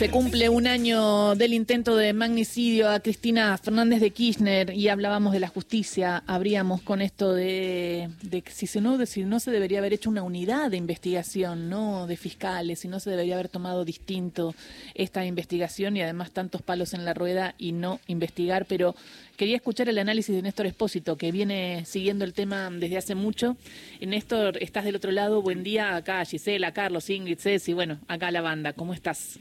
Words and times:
Se 0.00 0.08
cumple 0.08 0.48
un 0.48 0.66
año 0.66 1.34
del 1.34 1.52
intento 1.52 1.94
de 1.94 2.14
magnicidio 2.14 2.88
a 2.88 3.00
Cristina 3.00 3.58
Fernández 3.58 4.00
de 4.00 4.12
Kirchner 4.12 4.72
y 4.72 4.88
hablábamos 4.88 5.30
de 5.30 5.40
la 5.40 5.48
justicia. 5.48 6.24
Habríamos 6.26 6.80
con 6.80 7.02
esto 7.02 7.34
de, 7.34 8.08
que 8.30 8.50
si, 8.50 8.66
se 8.66 8.80
no, 8.80 8.96
de 8.96 9.04
si 9.04 9.24
no 9.24 9.40
se 9.40 9.50
debería 9.50 9.78
haber 9.78 9.92
hecho 9.92 10.08
una 10.08 10.22
unidad 10.22 10.70
de 10.70 10.78
investigación, 10.78 11.68
no 11.68 12.06
de 12.06 12.16
fiscales, 12.16 12.78
si 12.78 12.88
no 12.88 12.98
se 12.98 13.10
debería 13.10 13.34
haber 13.34 13.50
tomado 13.50 13.84
distinto 13.84 14.54
esta 14.94 15.26
investigación 15.26 15.98
y 15.98 16.00
además 16.00 16.30
tantos 16.30 16.62
palos 16.62 16.94
en 16.94 17.04
la 17.04 17.12
rueda 17.12 17.54
y 17.58 17.72
no 17.72 18.00
investigar. 18.06 18.64
Pero 18.64 18.96
quería 19.36 19.56
escuchar 19.56 19.90
el 19.90 19.98
análisis 19.98 20.34
de 20.34 20.40
Néstor 20.40 20.64
Espósito, 20.64 21.18
que 21.18 21.30
viene 21.30 21.84
siguiendo 21.84 22.24
el 22.24 22.32
tema 22.32 22.70
desde 22.70 22.96
hace 22.96 23.14
mucho. 23.14 23.58
Néstor, 24.00 24.62
estás 24.62 24.84
del 24.84 24.96
otro 24.96 25.12
lado. 25.12 25.42
Buen 25.42 25.62
día 25.62 25.94
acá, 25.94 26.24
Gisela, 26.24 26.72
Carlos, 26.72 27.10
Ingrid, 27.10 27.38
Ceci, 27.38 27.74
bueno, 27.74 28.00
acá 28.08 28.30
la 28.30 28.40
banda. 28.40 28.72
¿Cómo 28.72 28.94
estás? 28.94 29.38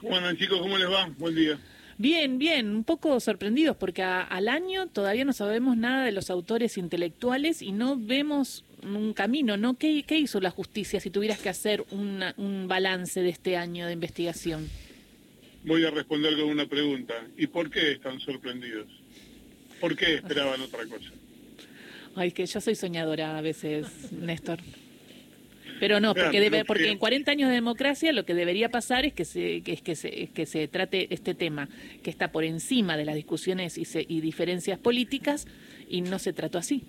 ¿Cómo 0.00 0.16
andan 0.16 0.36
chicos? 0.36 0.60
¿Cómo 0.60 0.76
les 0.78 0.90
va? 0.90 1.06
Buen 1.18 1.34
día. 1.34 1.58
Bien, 1.98 2.38
bien, 2.38 2.68
un 2.68 2.84
poco 2.84 3.18
sorprendidos 3.20 3.76
porque 3.76 4.02
al 4.02 4.48
año 4.48 4.86
todavía 4.86 5.24
no 5.24 5.32
sabemos 5.32 5.76
nada 5.76 6.04
de 6.04 6.12
los 6.12 6.28
autores 6.28 6.76
intelectuales 6.76 7.62
y 7.62 7.72
no 7.72 7.96
vemos 7.96 8.64
un 8.82 9.14
camino, 9.14 9.56
¿no? 9.56 9.78
¿Qué, 9.78 10.04
hizo 10.10 10.40
la 10.40 10.50
justicia 10.50 11.00
si 11.00 11.10
tuvieras 11.10 11.38
que 11.38 11.48
hacer 11.48 11.84
un 11.90 12.66
balance 12.68 13.22
de 13.22 13.30
este 13.30 13.56
año 13.56 13.86
de 13.86 13.94
investigación? 13.94 14.68
Voy 15.66 15.84
a 15.84 15.90
responder 15.90 16.36
con 16.36 16.44
una 16.44 16.66
pregunta. 16.66 17.14
¿Y 17.36 17.48
por 17.48 17.70
qué 17.70 17.92
están 17.92 18.20
sorprendidos? 18.20 18.86
¿Por 19.80 19.96
qué 19.96 20.14
esperaban 20.14 20.60
otra 20.60 20.86
cosa? 20.86 21.10
Ay, 22.14 22.30
que 22.30 22.46
yo 22.46 22.60
soy 22.60 22.76
soñadora 22.76 23.36
a 23.36 23.40
veces, 23.40 24.12
Néstor. 24.12 24.60
Pero 25.78 26.00
no, 26.00 26.14
porque 26.14 26.40
debe, 26.40 26.64
porque 26.64 26.90
en 26.90 26.98
40 26.98 27.30
años 27.30 27.48
de 27.48 27.54
democracia 27.54 28.12
lo 28.12 28.24
que 28.24 28.34
debería 28.34 28.70
pasar 28.70 29.04
es 29.04 29.12
que 29.12 29.24
se, 29.24 29.62
que, 29.62 29.72
es 29.72 29.82
que 29.82 29.94
se, 29.94 30.28
que 30.34 30.46
se 30.46 30.68
trate 30.68 31.12
este 31.12 31.34
tema 31.34 31.68
que 32.02 32.10
está 32.10 32.32
por 32.32 32.44
encima 32.44 32.96
de 32.96 33.04
las 33.04 33.14
discusiones 33.14 33.76
y, 33.78 33.84
y 34.08 34.20
diferencias 34.20 34.78
políticas 34.78 35.46
y 35.88 36.00
no 36.02 36.18
se 36.18 36.32
trató 36.32 36.58
así. 36.58 36.84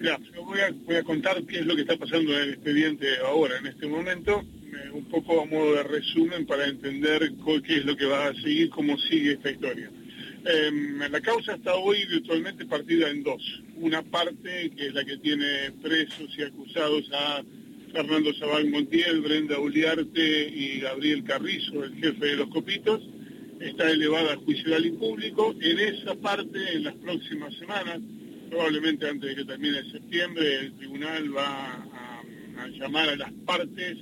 Ya, 0.00 0.18
yo 0.34 0.44
voy 0.44 0.60
a, 0.60 0.70
voy 0.86 0.96
a 0.96 1.02
contar 1.02 1.42
qué 1.44 1.58
es 1.58 1.66
lo 1.66 1.76
que 1.76 1.82
está 1.82 1.96
pasando 1.96 2.32
en 2.32 2.44
el 2.44 2.50
expediente 2.54 3.06
ahora, 3.18 3.58
en 3.58 3.66
este 3.66 3.86
momento, 3.86 4.40
eh, 4.40 4.90
un 4.92 5.04
poco 5.10 5.42
a 5.42 5.44
modo 5.44 5.74
de 5.74 5.82
resumen 5.82 6.46
para 6.46 6.66
entender 6.66 7.32
qué 7.66 7.76
es 7.76 7.84
lo 7.84 7.94
que 7.96 8.06
va 8.06 8.28
a 8.28 8.34
seguir, 8.34 8.70
cómo 8.70 8.96
sigue 8.98 9.32
esta 9.32 9.50
historia. 9.50 9.90
Em, 10.42 10.98
la 10.98 11.20
causa 11.20 11.54
está 11.54 11.74
hoy 11.74 12.06
virtualmente 12.06 12.64
partida 12.64 13.10
en 13.10 13.22
dos. 13.22 13.42
Una 13.76 14.02
parte, 14.02 14.70
que 14.70 14.86
es 14.86 14.94
la 14.94 15.04
que 15.04 15.18
tiene 15.18 15.70
presos 15.82 16.30
y 16.36 16.42
acusados 16.42 17.10
a 17.12 17.42
Fernando 17.92 18.32
Sabán 18.34 18.70
Montiel, 18.70 19.20
Brenda 19.20 19.58
Uliarte 19.58 20.48
y 20.48 20.80
Gabriel 20.80 21.24
Carrizo, 21.24 21.84
el 21.84 21.94
jefe 21.96 22.24
de 22.24 22.36
los 22.36 22.48
copitos, 22.48 23.02
está 23.60 23.90
elevada 23.90 24.32
a 24.32 24.36
juicio 24.36 24.68
oral 24.68 24.86
y. 24.86 25.54
En 25.60 25.78
esa 25.78 26.14
parte, 26.14 26.72
en 26.72 26.84
las 26.84 26.94
próximas 26.94 27.54
semanas, 27.56 28.00
probablemente 28.48 29.08
antes 29.08 29.28
de 29.28 29.36
que 29.36 29.44
termine 29.44 29.90
septiembre, 29.90 30.54
el 30.56 30.72
tribunal 30.72 31.36
va 31.36 31.74
a, 31.74 32.68
llamar 32.68 33.10
a 33.10 33.16
las 33.16 33.32
partes, 33.44 33.98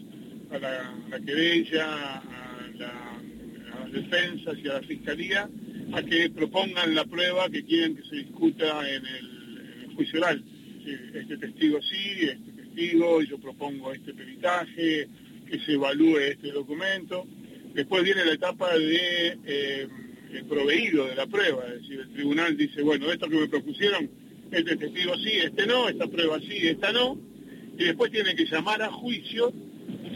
a 0.52 0.58
la, 0.58 1.20
querella, 1.27 1.86
a, 1.86 2.19
a 2.19 3.80
las 3.80 3.92
defensas 3.92 4.56
y 4.62 4.69
a 4.69 4.75
la 4.75 4.83
fiscalía, 4.83 5.48
a 5.92 6.03
que 6.03 6.31
propongan 6.31 6.94
la 6.94 7.05
prueba 7.05 7.48
que 7.48 7.64
quieren 7.64 7.97
que 7.97 8.03
se 8.08 8.17
discuta 8.17 8.89
en 8.89 9.06
el, 9.06 9.39
juicio 9.95 10.20
oral. 10.20 10.45
Este 11.12 11.36
testigo 11.39 11.80
sí, 11.83 12.20
este 12.20 12.53
testigo, 12.53 13.20
yo 13.22 13.39
propongo 13.39 13.92
este 13.92 14.14
peritaje, 14.14 15.08
que 15.50 15.58
se 15.61 15.72
evalúe 15.72 16.19
este 16.19 16.53
documento. 16.53 17.27
Después 17.75 18.05
viene 18.05 18.25
la 18.25 18.33
etapa 18.33 18.78
de 18.78 19.39
eh, 19.45 19.89
proveído 20.48 21.07
de 21.07 21.17
la 21.17 21.27
prueba, 21.27 21.67
es 21.67 21.83
decir, 21.83 22.01
el 22.01 22.11
tribunal 22.11 22.57
dice, 22.57 22.83
bueno, 22.83 23.11
esto 23.11 23.29
que 23.29 23.41
me 23.41 23.48
propusieron, 23.48 24.08
este 24.51 24.77
testigo 24.77 25.14
sí, 25.17 25.33
este 25.33 25.67
no, 25.67 25.89
esta 25.89 26.07
prueba 26.07 26.39
sí, 26.41 26.68
esta 26.68 26.92
no, 26.92 27.18
y 27.79 27.85
después 27.85 28.11
tiene 28.11 28.35
que 28.35 28.45
llamar 28.46 28.83
a 28.83 28.91
juicio, 28.91 29.52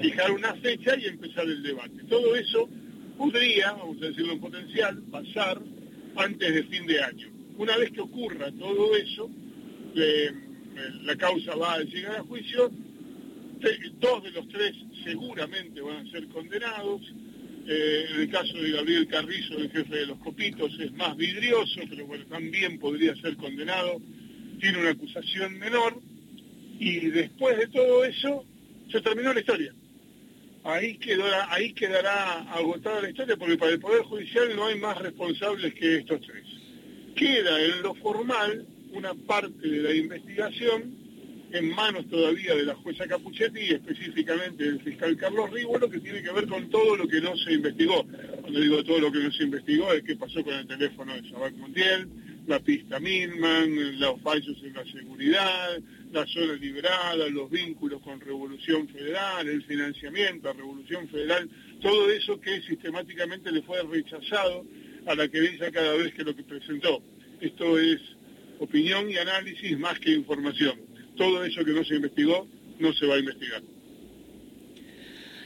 fijar 0.00 0.32
una 0.32 0.54
fecha 0.54 0.96
y 0.96 1.06
empezar 1.06 1.44
el 1.44 1.62
debate. 1.62 2.04
Todo 2.08 2.34
eso 2.36 2.68
podría, 3.16 3.72
vamos 3.72 4.02
a 4.02 4.06
decirlo 4.06 4.32
en 4.32 4.40
potencial, 4.40 5.02
pasar 5.10 5.60
antes 6.16 6.54
de 6.54 6.62
fin 6.64 6.86
de 6.86 7.02
año. 7.02 7.28
Una 7.56 7.76
vez 7.76 7.90
que 7.90 8.00
ocurra 8.00 8.50
todo 8.52 8.96
eso, 8.96 9.30
eh, 9.94 10.30
la 11.04 11.16
causa 11.16 11.54
va 11.54 11.74
a 11.74 11.80
llegar 11.80 12.16
a 12.16 12.22
juicio, 12.22 12.70
dos 14.00 14.24
de 14.24 14.30
los 14.32 14.48
tres 14.48 14.74
seguramente 15.04 15.80
van 15.80 16.06
a 16.06 16.10
ser 16.10 16.26
condenados. 16.28 17.02
Eh, 17.68 18.06
en 18.10 18.20
el 18.22 18.30
caso 18.30 18.54
de 18.54 18.72
Gabriel 18.72 19.06
Carrizo, 19.06 19.56
el 19.56 19.70
jefe 19.70 19.96
de 19.96 20.06
los 20.06 20.18
copitos, 20.18 20.72
es 20.80 20.92
más 20.94 21.16
vidrioso, 21.16 21.80
pero 21.88 22.06
bueno, 22.06 22.24
también 22.26 22.78
podría 22.78 23.14
ser 23.16 23.36
condenado. 23.36 24.00
Tiene 24.60 24.78
una 24.78 24.90
acusación 24.90 25.58
menor. 25.58 26.00
Y 26.78 27.10
después 27.10 27.56
de 27.58 27.68
todo 27.68 28.04
eso, 28.04 28.44
se 28.90 29.00
terminó 29.00 29.32
la 29.32 29.40
historia 29.40 29.72
ahí 30.64 30.96
quedará, 30.98 31.52
ahí 31.52 31.72
quedará 31.72 32.42
agotada 32.52 33.02
la 33.02 33.10
historia 33.10 33.36
porque 33.36 33.56
para 33.56 33.72
el 33.72 33.80
Poder 33.80 34.02
Judicial 34.02 34.54
no 34.54 34.66
hay 34.66 34.78
más 34.78 34.98
responsables 34.98 35.74
que 35.74 35.96
estos 35.98 36.20
tres. 36.20 36.44
Queda 37.16 37.60
en 37.60 37.82
lo 37.82 37.94
formal 37.96 38.66
una 38.92 39.14
parte 39.14 39.68
de 39.68 39.82
la 39.82 39.94
investigación 39.94 41.02
en 41.52 41.74
manos 41.74 42.08
todavía 42.08 42.54
de 42.54 42.64
la 42.64 42.74
jueza 42.76 43.06
Capuchetti 43.06 43.60
y 43.60 43.74
específicamente 43.74 44.64
del 44.64 44.80
fiscal 44.80 45.16
Carlos 45.16 45.50
Rígolo, 45.50 45.90
que 45.90 46.00
tiene 46.00 46.22
que 46.22 46.32
ver 46.32 46.46
con 46.46 46.70
todo 46.70 46.96
lo 46.96 47.06
que 47.06 47.20
no 47.20 47.36
se 47.36 47.52
investigó. 47.52 48.06
Cuando 48.40 48.60
digo 48.60 48.82
todo 48.84 49.00
lo 49.00 49.12
que 49.12 49.18
no 49.18 49.30
se 49.32 49.44
investigó 49.44 49.92
es 49.92 50.02
qué 50.02 50.16
pasó 50.16 50.42
con 50.42 50.54
el 50.54 50.66
teléfono 50.66 51.12
de 51.12 51.28
Sabac 51.28 51.54
Montiel, 51.56 52.08
la 52.46 52.60
pista 52.60 52.98
Milman, 52.98 54.00
los 54.00 54.20
fallos 54.20 54.56
en 54.62 54.72
la 54.72 54.84
seguridad, 54.84 55.78
la 56.12 56.26
zona 56.26 56.54
liberada, 56.54 57.28
los 57.28 57.50
vínculos 57.50 58.02
con 58.02 58.20
Revolución 58.20 58.88
Federal, 58.88 59.48
el 59.48 59.62
financiamiento 59.64 60.50
a 60.50 60.52
Revolución 60.52 61.08
Federal, 61.08 61.48
todo 61.80 62.10
eso 62.10 62.40
que 62.40 62.60
sistemáticamente 62.62 63.50
le 63.52 63.62
fue 63.62 63.82
rechazado 63.82 64.64
a 65.06 65.14
la 65.14 65.28
querella 65.28 65.70
cada 65.70 65.94
vez 65.94 66.12
que 66.14 66.24
lo 66.24 66.34
que 66.34 66.42
presentó. 66.42 67.02
Esto 67.40 67.78
es 67.78 68.00
opinión 68.58 69.10
y 69.10 69.16
análisis 69.16 69.78
más 69.78 69.98
que 69.98 70.12
información. 70.12 70.80
Todo 71.16 71.44
eso 71.44 71.64
que 71.64 71.72
no 71.72 71.84
se 71.84 71.96
investigó 71.96 72.46
no 72.78 72.92
se 72.92 73.06
va 73.06 73.16
a 73.16 73.18
investigar. 73.18 73.62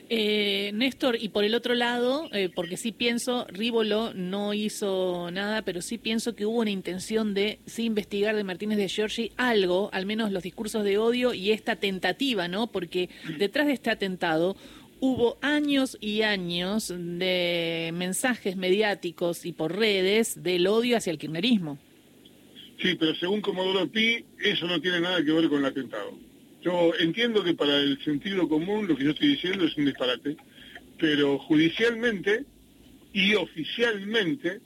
Eh, 0.08 0.70
Néstor, 0.72 1.18
y 1.20 1.30
por 1.30 1.42
el 1.42 1.54
otro 1.54 1.74
lado, 1.74 2.28
eh, 2.32 2.48
porque 2.54 2.76
sí 2.76 2.92
pienso, 2.92 3.44
Rívolo 3.48 4.14
no 4.14 4.54
hizo 4.54 5.30
nada, 5.32 5.62
pero 5.62 5.82
sí 5.82 5.98
pienso 5.98 6.36
que 6.36 6.46
hubo 6.46 6.60
una 6.60 6.70
intención 6.70 7.34
de 7.34 7.58
sí 7.66 7.84
investigar 7.84 8.36
de 8.36 8.44
Martínez 8.44 8.78
de 8.78 8.88
Giorgi 8.88 9.32
algo, 9.36 9.90
al 9.92 10.06
menos 10.06 10.30
los 10.30 10.44
discursos 10.44 10.84
de 10.84 10.98
odio 10.98 11.34
y 11.34 11.50
esta 11.50 11.76
tentativa, 11.76 12.46
¿no? 12.46 12.68
Porque 12.68 13.10
detrás 13.36 13.66
de 13.66 13.72
este 13.72 13.90
atentado 13.90 14.56
hubo 15.00 15.38
años 15.42 15.98
y 16.00 16.22
años 16.22 16.94
de 16.96 17.90
mensajes 17.92 18.56
mediáticos 18.56 19.44
y 19.44 19.52
por 19.52 19.76
redes 19.76 20.40
del 20.40 20.68
odio 20.68 20.96
hacia 20.96 21.10
el 21.10 21.18
kirchnerismo. 21.18 21.78
Sí, 22.80 22.94
pero 22.94 23.14
según 23.16 23.40
Comodoro 23.40 23.90
Pi, 23.90 24.24
eso 24.38 24.66
no 24.66 24.80
tiene 24.80 25.00
nada 25.00 25.24
que 25.24 25.32
ver 25.32 25.48
con 25.48 25.60
el 25.60 25.66
atentado. 25.66 26.12
Yo 26.66 26.92
entiendo 26.98 27.44
que 27.44 27.54
para 27.54 27.76
el 27.76 28.02
sentido 28.02 28.48
común 28.48 28.88
lo 28.88 28.96
que 28.96 29.04
yo 29.04 29.10
estoy 29.10 29.28
diciendo 29.28 29.66
es 29.66 29.76
un 29.76 29.84
disparate, 29.84 30.36
pero 30.98 31.38
judicialmente 31.38 32.44
y 33.12 33.36
oficialmente 33.36 34.58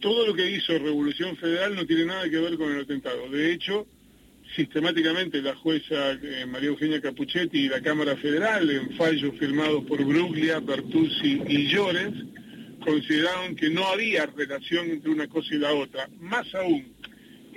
todo 0.00 0.26
lo 0.26 0.34
que 0.34 0.50
hizo 0.50 0.76
Revolución 0.76 1.36
Federal 1.36 1.76
no 1.76 1.86
tiene 1.86 2.06
nada 2.06 2.28
que 2.28 2.38
ver 2.38 2.56
con 2.56 2.72
el 2.72 2.80
atentado. 2.80 3.30
De 3.30 3.52
hecho, 3.52 3.86
sistemáticamente 4.56 5.40
la 5.40 5.54
jueza 5.54 6.10
eh, 6.10 6.44
María 6.44 6.70
Eugenia 6.70 7.00
Capuchetti 7.00 7.66
y 7.66 7.68
la 7.68 7.82
Cámara 7.82 8.16
Federal, 8.16 8.68
en 8.68 8.96
fallos 8.96 9.38
firmados 9.38 9.84
por 9.84 10.04
Bruglia, 10.04 10.58
Bertuzzi 10.58 11.40
y 11.46 11.68
Llores, 11.68 12.14
consideraron 12.84 13.54
que 13.54 13.70
no 13.70 13.86
había 13.86 14.26
relación 14.26 14.90
entre 14.90 15.10
una 15.10 15.28
cosa 15.28 15.54
y 15.54 15.58
la 15.58 15.72
otra. 15.72 16.08
Más 16.18 16.52
aún, 16.56 16.94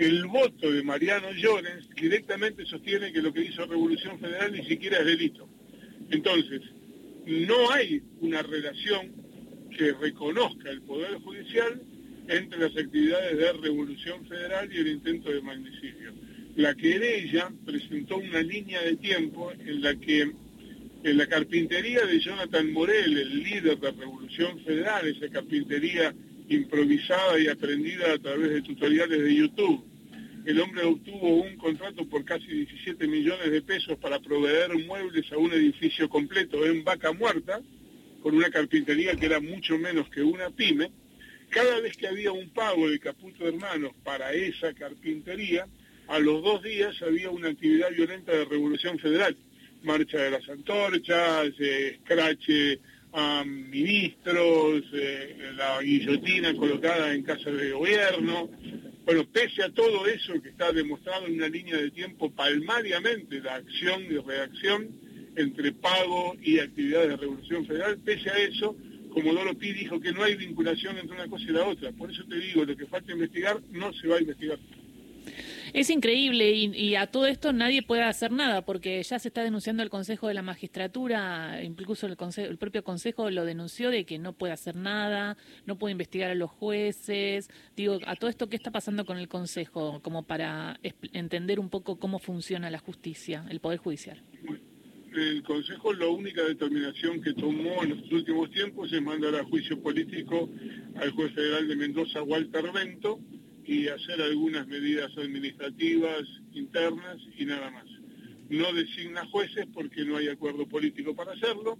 el 0.02 0.26
voto 0.26 0.72
de 0.72 0.82
Mariano 0.82 1.32
Llores 1.32 1.88
directamente 1.96 2.66
sostiene 2.66 3.14
que 3.14 3.22
lo 3.22 3.32
que 3.32 3.44
hizo 3.46 3.68
Revolución 3.68 4.20
Federal 4.20 4.52
ni 4.52 4.66
siquiera 4.66 4.98
es 4.98 5.06
delito. 5.06 5.48
Entonces, 6.10 6.62
no 7.28 7.70
hay 7.70 8.02
una 8.20 8.42
relación 8.42 9.12
que 9.78 9.94
reconozca 9.94 10.72
el 10.72 10.82
Poder 10.82 11.20
Judicial 11.20 11.80
entre 12.28 12.60
las 12.60 12.76
actividades 12.76 13.38
de 13.38 13.54
Revolución 13.54 14.26
Federal 14.26 14.74
y 14.74 14.80
el 14.80 14.88
intento 14.88 15.30
de 15.30 15.42
magnicidio. 15.44 16.14
La 16.56 16.74
querella 16.74 17.52
presentó 17.64 18.18
una 18.18 18.42
línea 18.42 18.82
de 18.82 18.96
tiempo 18.96 19.52
en 19.52 19.84
la 19.84 19.94
que 20.00 20.22
en 21.04 21.18
la 21.18 21.28
carpintería 21.28 22.08
de 22.08 22.20
Jonathan 22.20 22.74
Morel, 22.74 23.20
el 23.20 23.44
líder 23.44 23.80
de 23.80 23.92
Revolución 23.92 24.60
Federal, 24.64 25.08
esa 25.08 25.30
carpintería 25.30 26.12
improvisada 26.50 27.40
y 27.40 27.48
aprendida 27.48 28.14
a 28.14 28.18
través 28.18 28.50
de 28.50 28.62
tutoriales 28.64 29.22
de 29.22 29.36
YouTube. 29.36 29.91
El 30.46 30.60
hombre 30.60 30.84
obtuvo 30.84 31.42
un 31.44 31.56
contrato 31.58 32.08
por 32.08 32.26
casi 32.26 32.48
17 32.48 33.08
millones 33.08 33.52
de 33.52 33.62
pesos 33.62 33.98
para 34.00 34.20
proveer 34.20 34.76
muebles 34.86 35.32
a 35.32 35.38
un 35.38 35.54
edificio 35.54 36.10
completo 36.10 36.66
en 36.66 36.84
Vaca 36.84 37.12
Muerta, 37.12 37.62
con 38.24 38.36
una 38.36 38.50
carpintería 38.50 39.16
que 39.16 39.28
era 39.28 39.40
mucho 39.40 39.78
menos 39.78 40.10
que 40.10 40.24
una 40.24 40.50
pyme, 40.50 40.92
cada 41.50 41.80
vez 41.82 41.96
que 41.96 42.08
había 42.08 42.32
un 42.32 42.50
pago 42.50 42.90
de 42.90 43.00
Caputo 43.00 43.48
Hermanos 43.48 43.92
para 44.04 44.34
esa 44.34 44.74
carpintería, 44.74 45.68
a 46.08 46.18
los 46.18 46.44
dos 46.44 46.64
días 46.64 47.00
había 47.02 47.30
una 47.30 47.50
actividad 47.50 47.92
violenta 47.92 48.32
de 48.32 48.46
Revolución 48.46 48.98
Federal, 49.00 49.36
marcha 49.84 50.18
de 50.18 50.32
las 50.32 50.48
antorchas, 50.50 51.52
escrache 51.60 52.80
a 53.14 53.44
ministros, 53.46 54.84
eh, 54.94 55.52
la 55.56 55.82
guillotina 55.82 56.56
colocada 56.56 57.14
en 57.14 57.24
casa 57.24 57.52
de 57.52 57.72
gobierno. 57.72 58.50
Bueno, 59.06 59.26
pese 59.32 59.64
a 59.64 59.70
todo 59.70 60.06
eso 60.06 60.34
que 60.42 60.50
está 60.50 60.72
demostrado 60.72 61.26
en 61.26 61.36
una 61.36 61.50
línea 61.50 61.78
de 61.78 61.92
tiempo 61.92 62.32
palmariamente, 62.32 63.42
la 63.42 63.56
acción 63.56 64.04
y 64.04 64.18
reacción 64.18 64.90
entre 65.36 65.72
pago 65.72 66.36
y 66.42 66.60
actividades 66.60 67.10
de 67.10 67.18
Revolución 67.18 67.66
Federal, 67.66 67.98
pese 67.98 68.30
a 68.30 68.38
eso, 68.38 68.76
Comodoro 69.12 69.58
Pi 69.58 69.74
dijo 69.74 70.00
que 70.00 70.12
no 70.12 70.24
hay 70.24 70.36
vinculación 70.36 70.98
entre 70.98 71.16
una 71.16 71.28
cosa 71.28 71.44
y 71.44 71.52
la 71.52 71.66
otra. 71.66 71.92
Por 71.92 72.12
eso 72.12 72.24
te 72.30 72.36
digo, 72.36 72.64
lo 72.64 72.78
que 72.78 72.86
falta 72.86 73.12
investigar 73.12 73.60
no 73.72 73.92
se 73.94 74.08
va 74.08 74.18
a 74.18 74.22
investigar. 74.22 74.60
Es 75.74 75.90
increíble 75.90 76.52
y, 76.52 76.96
a 76.96 77.08
todo 77.08 77.28
esto 77.28 77.54
nadie 77.54 77.82
puede 77.82 78.04
hacer 78.04 78.32
nada 78.32 78.64
porque 78.64 79.02
ya 79.04 79.20
se 79.20 79.30
está 79.30 79.44
denunciando 79.44 79.84
el 79.84 79.90
Consejo 79.90 80.28
de 80.28 80.34
la 80.34 80.42
Magistratura, 80.42 81.64
incluso 81.64 82.08
el, 82.08 82.18
el 82.38 82.58
propio 82.58 82.84
Consejo 82.84 83.30
lo 83.30 83.46
denunció 83.46 83.90
de 83.90 84.06
que 84.06 84.20
no 84.20 84.34
puede 84.34 84.52
hacer 84.52 84.76
nada, 84.76 85.38
no 85.66 85.78
puede 85.78 85.94
investigar 85.94 86.32
a 86.32 86.36
los 86.36 86.52
jueces. 86.52 87.50
Digo, 87.76 88.00
a 88.06 88.16
todo 88.16 88.30
esto, 88.30 88.50
¿qué 88.50 88.58
está 88.58 88.72
pasando 88.72 89.06
con 89.06 89.18
el 89.18 89.30
Consejo? 89.30 90.02
Como 90.02 90.24
para 90.24 90.80
entender 91.14 91.60
un 91.60 91.70
poco 91.70 91.98
cómo 91.98 92.20
funciona 92.20 92.70
la 92.70 92.80
justicia, 92.80 93.46
el 93.50 93.62
Poder 93.62 93.80
Judicial. 93.80 94.22
El 95.14 95.44
Consejo 95.44 95.94
la 95.94 96.08
única 96.08 96.42
determinación 96.44 97.22
que 97.22 97.34
tomó 97.34 97.84
en 97.84 97.90
los 97.90 98.12
últimos 98.12 98.50
tiempos 98.52 98.92
es 98.92 99.02
mandar 99.02 99.36
a 99.36 99.44
juicio 99.44 99.82
político 99.82 100.50
al 100.96 101.12
juez 101.12 101.34
federal 101.34 101.68
de 101.68 101.76
Mendoza, 101.76 102.24
Walter 102.24 102.72
Bento, 102.74 103.20
y 103.66 103.88
hacer 103.88 104.22
algunas 104.22 104.68
medidas 104.68 105.16
administrativas 105.18 106.24
internas 106.54 107.18
y 107.38 107.46
nada 107.46 107.70
más. 107.72 107.86
No 108.50 108.74
designa 108.74 109.26
jueces 109.28 109.66
porque 109.74 110.04
no 110.04 110.18
hay 110.18 110.28
acuerdo 110.28 110.68
político 110.68 111.16
para 111.16 111.34
hacerlo, 111.34 111.78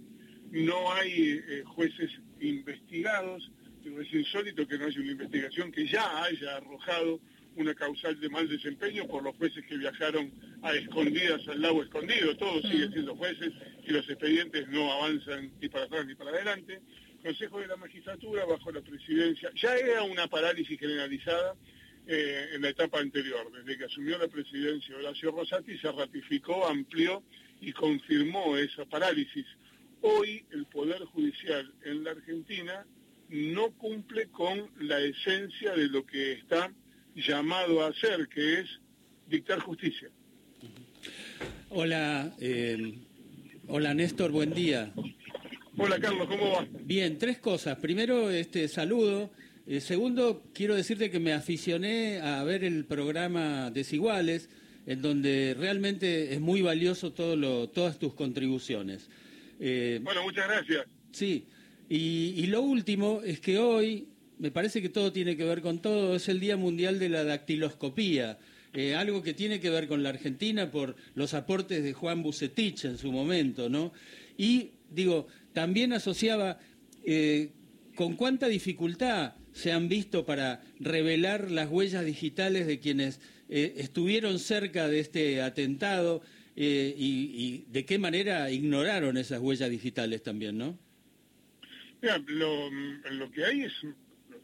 no 0.50 0.92
hay 0.92 1.40
eh, 1.46 1.62
jueces 1.66 2.10
investigados, 2.40 3.50
es 3.84 4.14
insólito 4.14 4.66
que 4.66 4.78
no 4.78 4.86
haya 4.86 5.00
una 5.00 5.12
investigación 5.12 5.72
que 5.72 5.86
ya 5.86 6.24
haya 6.24 6.56
arrojado 6.56 7.20
una 7.56 7.74
causal 7.74 8.18
de 8.18 8.28
mal 8.28 8.48
desempeño 8.48 9.06
por 9.06 9.22
los 9.22 9.36
jueces 9.36 9.64
que 9.66 9.76
viajaron 9.76 10.32
a 10.62 10.72
escondidas 10.72 11.46
al 11.48 11.60
lago 11.60 11.82
escondido, 11.82 12.36
todos 12.36 12.62
siguen 12.62 12.92
siendo 12.92 13.14
jueces 13.16 13.52
y 13.86 13.92
los 13.92 14.08
expedientes 14.08 14.68
no 14.68 14.90
avanzan 14.92 15.52
ni 15.60 15.68
para 15.68 15.84
atrás 15.84 16.06
ni 16.06 16.14
para 16.14 16.30
adelante. 16.30 16.80
Consejo 17.22 17.60
de 17.60 17.68
la 17.68 17.76
Magistratura 17.76 18.44
bajo 18.44 18.72
la 18.72 18.80
presidencia, 18.80 19.50
ya 19.54 19.76
era 19.76 20.02
una 20.02 20.26
parálisis 20.26 20.78
generalizada 20.78 21.54
eh, 22.06 22.48
en 22.54 22.62
la 22.62 22.70
etapa 22.70 22.98
anterior. 22.98 23.50
Desde 23.52 23.78
que 23.78 23.84
asumió 23.84 24.18
la 24.18 24.26
presidencia 24.26 24.96
Horacio 24.96 25.30
Rosati 25.30 25.78
se 25.78 25.92
ratificó, 25.92 26.66
amplió 26.66 27.22
y 27.60 27.72
confirmó 27.72 28.56
esa 28.56 28.84
parálisis. 28.86 29.46
Hoy 30.00 30.44
el 30.50 30.66
Poder 30.66 31.04
Judicial 31.04 31.72
en 31.84 32.02
la 32.02 32.10
Argentina 32.10 32.84
no 33.28 33.70
cumple 33.72 34.26
con 34.26 34.68
la 34.80 34.98
esencia 34.98 35.76
de 35.76 35.88
lo 35.88 36.04
que 36.04 36.32
está 36.32 36.72
llamado 37.14 37.84
a 37.84 37.88
hacer, 37.88 38.28
que 38.28 38.60
es 38.60 38.80
dictar 39.28 39.60
justicia. 39.60 40.10
Hola, 41.68 42.34
eh, 42.40 42.98
hola 43.68 43.94
Néstor, 43.94 44.32
buen 44.32 44.52
día. 44.52 44.92
Hola 45.84 45.98
Carlos, 45.98 46.28
¿cómo 46.28 46.52
va? 46.52 46.64
Bien, 46.84 47.18
tres 47.18 47.38
cosas. 47.38 47.76
Primero, 47.76 48.30
este 48.30 48.68
saludo 48.68 49.32
eh, 49.66 49.80
segundo, 49.80 50.44
quiero 50.54 50.76
decirte 50.76 51.10
que 51.10 51.18
me 51.18 51.32
aficioné 51.32 52.20
a 52.20 52.44
ver 52.44 52.62
el 52.62 52.84
programa 52.84 53.68
Desiguales, 53.72 54.48
en 54.86 55.02
donde 55.02 55.56
realmente 55.58 56.34
es 56.34 56.40
muy 56.40 56.62
valioso 56.62 57.12
todo 57.12 57.34
lo, 57.34 57.68
todas 57.68 57.98
tus 57.98 58.14
contribuciones. 58.14 59.10
Eh, 59.58 59.98
bueno, 60.04 60.22
muchas 60.22 60.46
gracias. 60.46 60.86
Sí, 61.10 61.46
y, 61.88 62.46
lo 62.46 62.62
último 62.62 63.20
es 63.24 63.40
que 63.40 63.58
hoy, 63.58 64.06
me 64.38 64.52
parece 64.52 64.82
que 64.82 64.88
todo 64.88 65.12
tiene 65.12 65.36
que 65.36 65.44
ver 65.44 65.62
con 65.62 65.82
todo, 65.82 66.14
es 66.14 66.28
el 66.28 66.38
Día 66.38 66.56
Mundial 66.56 67.00
de 67.00 67.08
la 67.08 67.24
Dactiloscopía. 67.24 68.38
Eh, 68.72 68.94
algo 68.94 69.22
que 69.22 69.34
tiene 69.34 69.58
que 69.58 69.68
ver 69.68 69.88
con 69.88 70.04
la 70.04 70.10
Argentina 70.10 70.70
por 70.70 70.94
los 71.16 71.34
aportes 71.34 71.82
de 71.82 71.92
Juan 71.92 72.22
Bucetich 72.22 72.84
en 72.84 72.98
su 72.98 73.10
momento, 73.10 73.68
¿no? 73.68 73.92
Y 74.36 74.72
digo, 74.90 75.26
también 75.52 75.92
asociaba 75.92 76.58
con 77.94 78.16
cuánta 78.16 78.48
dificultad 78.48 79.34
se 79.52 79.72
han 79.72 79.88
visto 79.88 80.24
para 80.24 80.62
revelar 80.80 81.50
las 81.50 81.68
huellas 81.68 82.04
digitales 82.04 82.66
de 82.66 82.80
quienes 82.80 83.20
eh, 83.48 83.74
estuvieron 83.76 84.38
cerca 84.38 84.88
de 84.88 85.00
este 85.00 85.42
atentado 85.42 86.22
eh, 86.56 86.94
y, 86.96 87.64
de 87.68 87.84
qué 87.84 87.98
manera 87.98 88.50
ignoraron 88.50 89.16
esas 89.16 89.40
huellas 89.40 89.70
digitales 89.70 90.22
también, 90.22 90.58
¿no? 90.58 90.78
Mira, 92.00 92.18
lo, 92.26 93.30
que 93.30 93.44
hay 93.44 93.62
es, 93.62 93.72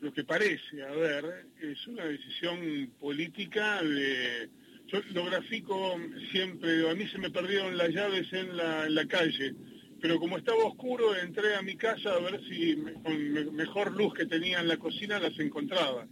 lo 0.00 0.12
que 0.12 0.24
parece, 0.24 0.82
a 0.82 0.92
ver, 0.92 1.46
es 1.60 1.86
una 1.86 2.04
decisión 2.04 2.92
política 3.00 3.82
de... 3.82 4.48
Yo 4.86 5.02
lo 5.12 5.26
grafico 5.26 6.00
siempre, 6.30 6.88
a 6.88 6.94
mí 6.94 7.06
se 7.08 7.18
me 7.18 7.30
perdieron 7.30 7.76
las 7.76 7.90
llaves 7.90 8.32
en 8.32 8.56
la, 8.56 8.86
en 8.86 8.94
la 8.94 9.06
calle 9.06 9.54
pero 10.00 10.18
como 10.18 10.38
estaba 10.38 10.64
oscuro 10.64 11.16
entré 11.16 11.54
a 11.56 11.62
mi 11.62 11.76
casa 11.76 12.14
a 12.14 12.20
ver 12.20 12.40
si 12.48 12.76
con 13.02 13.54
mejor 13.54 13.92
luz 13.96 14.14
que 14.14 14.26
tenía 14.26 14.60
en 14.60 14.68
la 14.68 14.76
cocina 14.76 15.18
las 15.18 15.38
encontraba. 15.38 16.06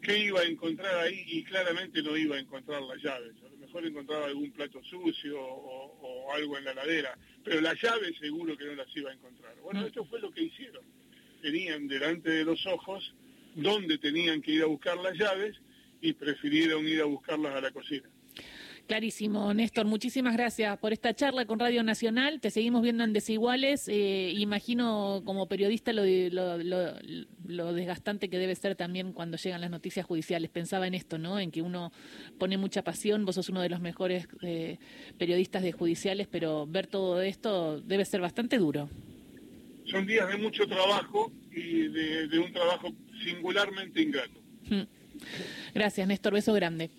¿Qué 0.00 0.18
iba 0.18 0.40
a 0.40 0.44
encontrar 0.44 0.96
ahí? 0.96 1.24
Y 1.28 1.44
claramente 1.44 2.02
no 2.02 2.16
iba 2.16 2.36
a 2.36 2.40
encontrar 2.40 2.82
las 2.82 3.00
llaves. 3.00 3.34
A 3.44 3.48
lo 3.48 3.56
mejor 3.56 3.86
encontraba 3.86 4.26
algún 4.26 4.50
plato 4.50 4.82
sucio 4.82 5.40
o, 5.40 6.32
algo 6.34 6.56
en 6.56 6.64
la 6.64 6.74
ladera, 6.74 7.16
pero 7.44 7.60
las 7.60 7.80
llaves 7.80 8.12
seguro 8.18 8.56
que 8.56 8.64
no 8.64 8.74
las 8.74 8.96
iba 8.96 9.10
a 9.10 9.14
encontrar. 9.14 9.54
Bueno, 9.60 9.82
mm. 9.82 9.84
esto 9.84 10.04
fue 10.06 10.18
lo 10.18 10.30
que 10.30 10.44
hicieron. 10.44 10.82
Tenían 11.42 11.86
delante 11.88 12.30
de 12.30 12.44
los 12.44 12.64
ojos 12.66 13.14
dónde 13.54 13.98
tenían 13.98 14.40
que 14.40 14.52
ir 14.52 14.62
a 14.62 14.66
buscar 14.66 14.96
las 14.96 15.16
llaves 15.16 15.56
y 16.00 16.14
prefirieron 16.14 16.88
ir 16.88 17.02
a 17.02 17.04
buscarlas 17.04 17.54
a 17.54 17.60
la 17.60 17.70
cocina. 17.70 18.08
Clarísimo, 18.86 19.54
Néstor. 19.54 19.86
Muchísimas 19.86 20.36
gracias 20.36 20.76
por 20.78 20.92
esta 20.92 21.14
charla 21.14 21.46
con 21.46 21.58
Radio 21.58 21.82
Nacional. 21.82 22.40
Te 22.40 22.50
seguimos 22.50 22.82
viendo 22.82 23.04
en 23.04 23.12
Desiguales. 23.12 23.88
Eh, 23.88 24.32
imagino 24.36 25.22
como 25.24 25.46
periodista 25.46 25.92
lo, 25.92 26.02
lo, 26.04 27.72
desgastante 27.72 28.28
que 28.28 28.38
debe 28.38 28.54
ser 28.54 28.74
también 28.74 29.12
cuando 29.12 29.36
llegan 29.36 29.60
las 29.60 29.70
noticias 29.70 30.04
judiciales. 30.04 30.50
Pensaba 30.50 30.86
en 30.86 30.94
esto, 30.94 31.16
¿no? 31.16 31.38
En 31.38 31.50
que 31.50 31.62
uno 31.62 31.92
pone 32.38 32.58
mucha 32.58 32.82
pasión. 32.82 33.24
Vos 33.24 33.36
sos 33.36 33.48
uno 33.48 33.60
de 33.62 33.68
los 33.68 33.80
mejores 33.80 34.26
eh, 34.42 34.78
periodistas 35.16 35.62
de 35.62 35.72
judiciales, 35.72 36.26
pero 36.30 36.66
ver 36.66 36.86
todo 36.86 37.22
esto 37.22 37.80
debe 37.80 38.04
ser 38.04 38.20
bastante 38.20 38.58
duro. 38.58 38.90
Son 39.86 40.06
días 40.06 40.28
de 40.28 40.36
mucho 40.36 40.66
trabajo 40.66 41.32
y 41.50 41.88
de, 41.88 42.38
un 42.38 42.52
trabajo 42.52 42.88
singularmente 43.24 44.02
ingrato. 44.02 44.40
Mm. 44.68 44.82
Gracias, 45.74 46.06
Néstor. 46.06 46.32
Beso 46.32 46.52
grande. 46.52 46.90